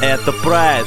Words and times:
Это 0.00 0.30
Pride. 0.30 0.86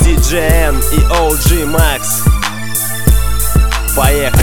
CGN 0.00 0.82
и 0.92 1.00
OG 1.12 1.70
Max. 1.72 2.26
Поехали! 3.96 4.42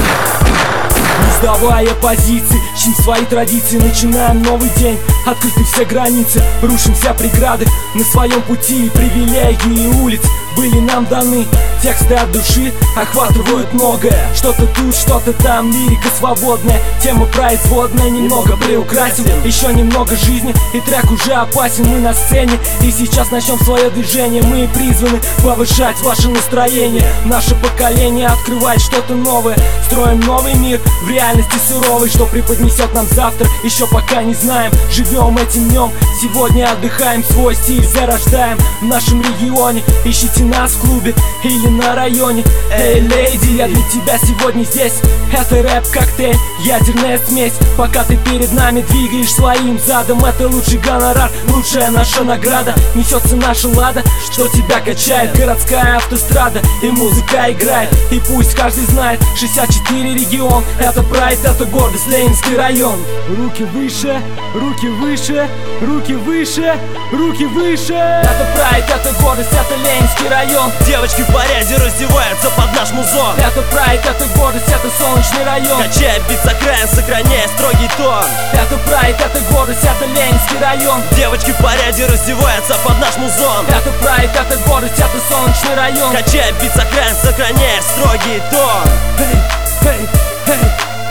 Не 1.25 1.31
сдавая 1.39 1.93
позиции, 1.95 2.59
чтим 2.77 2.93
свои 2.95 3.25
традиции 3.25 3.77
Начинаем 3.77 4.41
новый 4.41 4.69
день, 4.77 4.97
открыты 5.25 5.63
все 5.65 5.85
границы 5.85 6.41
Рушим 6.61 6.95
все 6.95 7.13
преграды. 7.13 7.65
На 7.95 8.03
своем 8.03 8.41
пути 8.43 8.89
Привилегии 8.93 9.87
улиц 10.01 10.21
были 10.55 10.79
нам 10.79 11.05
даны 11.05 11.45
Тексты 11.81 12.15
от 12.15 12.29
души 12.33 12.73
охватывают 12.97 13.73
многое. 13.73 14.27
Что-то 14.35 14.67
тут, 14.67 14.93
что-то 14.93 15.31
там, 15.31 15.71
лирика 15.71 16.09
свободная 16.17 16.81
Тема 17.01 17.25
производная, 17.27 18.09
немного 18.09 18.57
приукрасим. 18.57 19.23
Еще 19.45 19.73
немного 19.73 20.15
жизни 20.17 20.53
и 20.73 20.81
трек 20.81 21.09
уже 21.09 21.31
опасен 21.33 21.85
Мы 21.85 21.99
на 21.99 22.13
сцене. 22.13 22.59
И 22.81 22.91
сейчас 22.91 23.31
начнем 23.31 23.57
свое 23.59 23.89
движение 23.91 24.43
Мы 24.43 24.67
призваны 24.67 25.21
повышать 25.41 25.99
ваше 26.01 26.27
настроение. 26.27 27.05
Наше 27.25 27.55
поколение 27.55 28.27
открывает 28.27 28.81
что-то 28.81 29.15
новое 29.15 29.57
Строим 29.85 30.19
новый 30.19 30.55
мир 30.55 30.81
в 31.03 31.09
реальности 31.09 31.55
суровой 31.65 32.09
Что 32.09 32.25
преподнесет 32.25 32.93
нам 32.93 33.07
завтра, 33.07 33.47
еще 33.63 33.87
пока 33.87 34.21
не 34.21 34.33
знаем. 34.33 34.73
Живем 34.91 35.37
этим 35.37 35.69
днем, 35.69 35.91
сегодня 36.21 36.69
отдыхаем 36.69 37.23
Свой 37.23 37.55
стиль 37.55 37.87
зарождаем 37.87 38.57
в 38.81 38.85
нашем 38.85 39.21
регионе. 39.21 39.81
Ищите 40.03 40.43
нас 40.49 40.71
в 40.73 40.81
клубе 40.81 41.13
или 41.43 41.67
на 41.67 41.95
районе. 41.95 42.43
Эй, 42.71 42.99
леди, 42.99 43.57
я 43.57 43.67
для 43.67 43.83
тебя 43.89 44.17
сегодня 44.17 44.63
здесь. 44.63 44.93
Это 45.31 45.61
рэп-коктейль, 45.61 46.35
ядерная 46.61 47.19
смесь. 47.19 47.53
Пока 47.77 48.03
ты 48.03 48.17
перед 48.17 48.51
нами 48.53 48.81
двигаешь 48.81 49.31
своим 49.31 49.79
задом 49.79 50.23
Это 50.25 50.47
лучший 50.47 50.79
гонорар, 50.79 51.29
лучшая 51.49 51.91
наша 51.91 52.23
награда. 52.23 52.73
Несется 52.95 53.35
наша 53.35 53.67
лада, 53.69 54.03
что 54.31 54.47
тебя 54.47 54.79
качает. 54.79 55.35
Городская 55.37 55.97
автострада 55.97 56.61
и 56.81 56.87
музыка 56.87 57.51
играет. 57.51 57.89
И 58.11 58.19
пусть 58.19 58.55
каждый 58.55 58.85
знает, 58.85 59.21
64 59.37 60.13
регион. 60.13 60.63
Это 60.79 61.03
прайд, 61.03 61.39
это 61.43 61.65
гордость, 61.65 62.07
Ленинский 62.07 62.55
район. 62.55 62.99
Руки 63.37 63.63
выше, 63.63 64.21
руки 64.55 64.87
выше, 64.87 65.47
руки 65.81 66.13
выше, 66.13 66.77
руки 67.11 67.45
выше. 67.45 67.93
Это 67.93 68.47
прайд, 68.55 68.85
это 68.85 69.21
гордость, 69.21 69.51
это 69.51 69.75
Ленинский 69.83 70.28
район. 70.29 70.71
Девочки 70.85 71.21
в 71.21 71.33
порядке 71.33 71.75
раздеваются 71.77 72.49
под 72.51 72.73
наш 72.75 72.91
музон. 72.91 73.35
Это 73.37 73.61
прайд, 73.63 74.01
это 74.05 74.25
гордость, 74.37 74.67
это 74.67 74.89
солнечный 74.97 75.43
район. 75.43 75.81
Качая 75.81 76.19
бит 76.29 76.39
за 76.43 76.53
краем, 76.55 76.87
сохраняя 76.87 77.47
строгий 77.47 77.89
тон. 77.97 78.25
Это 78.53 78.77
прайд, 78.87 79.15
это 79.19 79.39
гордость, 79.51 79.83
это 79.83 80.05
Ленинский 80.05 80.59
район. 80.59 81.01
Девочки 81.11 81.51
в 81.51 81.57
порядке 81.57 82.05
раздеваются 82.05 82.75
под 82.85 82.99
наш 82.99 83.17
музон. 83.17 83.65
Это 83.67 83.91
прайд, 84.01 84.29
это 84.33 84.57
гордость, 84.67 84.99
это 84.99 85.19
солнечный 85.29 85.75
район. 85.75 86.15
Качая 86.15 86.51
бит 86.53 86.73
за 86.73 86.85
краем, 86.85 87.15
сохраняя 87.21 87.81
строгий 87.81 88.41
тон. 88.51 88.89
Эй, 89.19 89.89
эй, 89.89 90.09
эй, 90.47 90.59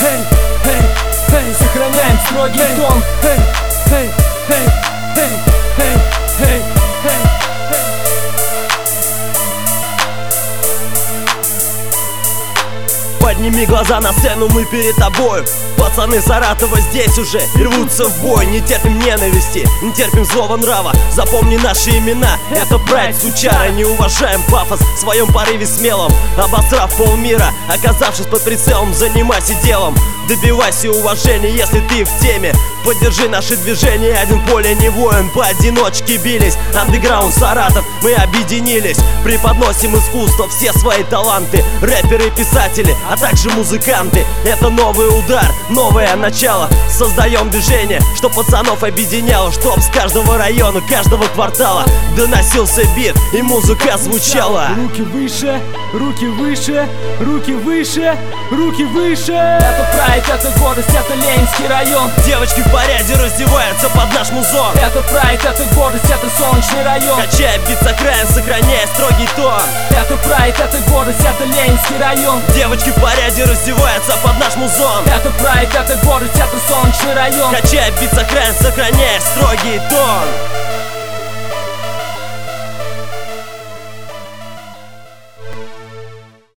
эй, 0.01 0.21
эй, 0.65 0.83
эй, 1.37 1.55
сохраняем 1.55 2.19
строгий 2.27 2.77
тон. 2.77 3.03
эй, 3.23 3.99
эй, 3.99 4.11
Подними 13.39 13.67
глаза 13.67 14.01
на 14.01 14.13
сцену, 14.13 14.49
мы 14.49 14.65
перед 14.65 14.97
тобой. 14.97 15.45
Пацаны 15.77 16.21
Саратова 16.21 16.81
здесь 16.81 17.17
уже 17.19 17.41
и 17.55 17.63
рвутся 17.63 18.09
в 18.09 18.21
бой 18.21 18.47
Не 18.47 18.61
терпим 18.61 18.99
ненависти, 18.99 19.65
не 19.81 19.93
терпим 19.93 20.25
злого 20.25 20.57
нрава. 20.57 20.93
Запомни 21.13 21.57
наши 21.57 21.91
имена, 21.91 22.37
это 22.51 22.81
прайд 22.81 23.17
сучара 23.17 23.69
Не 23.69 23.85
уважаем 23.85 24.43
пафос 24.51 24.81
в 24.81 24.99
своем 24.99 25.33
порыве 25.33 25.67
смелом 25.67 26.13
Обосрав 26.37 26.93
полмира, 26.97 27.53
оказавшись 27.73 28.27
под 28.27 28.43
прицелом 28.43 28.93
Занимайся 28.93 29.55
делом, 29.63 29.95
добивайся 30.29 30.91
уважения 30.91 31.51
Если 31.51 31.79
ты 31.79 32.05
в 32.05 32.21
теме, 32.21 32.53
поддержи 32.89 33.29
наши 33.29 33.55
движения 33.57 34.15
Один 34.15 34.45
поле 34.47 34.75
не 34.77 34.89
воин, 34.89 35.29
поодиночке 35.35 36.17
бились 36.17 36.57
Андеграунд 36.75 37.35
Саратов, 37.35 37.85
мы 38.03 38.15
объединились. 38.15 38.99
Преподносим 39.25 39.97
искусство, 39.97 40.49
все 40.49 40.73
свои 40.73 41.03
таланты. 41.05 41.65
Рэперы 41.83 42.29
и 42.29 42.31
писатели, 42.31 42.95
а 43.11 43.17
также 43.17 43.51
музыканты. 43.51 44.25
Это 44.45 44.71
новый 44.71 45.09
удар, 45.09 45.51
новое 45.71 46.15
начало. 46.17 46.69
Создаем 46.91 47.51
движение, 47.51 48.01
что 48.17 48.29
пацанов 48.31 48.83
объединяло 48.83 49.53
Чтоб 49.53 49.79
с 49.81 49.89
каждого 49.89 50.39
района, 50.39 50.81
каждого 50.89 51.25
квартала 51.29 51.85
Доносился 52.17 52.83
бит 52.97 53.15
и 53.33 53.43
музыка 53.43 53.97
звучала. 53.99 54.71
Руки 54.77 55.03
выше, 55.03 55.61
руки 55.93 56.27
выше, 56.27 56.89
руки 57.21 57.53
выше, 57.53 58.17
руки 58.51 58.85
выше. 58.85 59.33
Это 59.33 59.87
прайд, 59.95 60.25
это 60.29 60.59
гордость, 60.59 60.89
это 60.89 61.15
Ленинский 61.15 61.67
район. 61.69 62.11
Девочки 62.27 62.61
в 62.61 62.71
порядке 62.79 63.15
раздеваются 63.15 63.89
под 63.91 64.15
наш 64.15 64.31
музон. 64.31 64.73
Это 64.77 65.03
прайд, 65.03 65.45
это 65.45 65.65
гордость, 65.75 66.05
это 66.05 66.31
солнечный 66.39 66.85
район. 66.85 67.21
Качая 67.21 67.59
бит 67.67 67.79
за 67.81 67.93
краем, 67.93 68.27
сохраняя 68.29 68.87
строгий 68.95 69.29
тон. 69.35 69.61
Это 69.91 70.17
прайд, 70.19 70.55
это 70.61 70.79
гордость, 70.89 71.21
это 71.21 71.45
Ленинский 71.45 71.99
район. 71.99 72.41
Девочки 72.55 72.91
в 72.91 73.01
порядке 73.01 73.45
раздеваются 73.45 74.13
под 74.23 74.39
наш 74.39 74.55
музон. 74.55 75.05
Это 75.07 75.31
прайд, 75.43 75.75
это 75.75 75.97
гордость, 76.05 76.37
это 76.37 76.57
солнечный 76.69 77.15
район. 77.15 77.53
Качая 77.53 77.91
бит 78.01 78.13
за 78.13 78.25
краем, 78.25 78.55
сохраняя 78.55 79.21
строгий 79.21 79.81
тон 79.91 80.78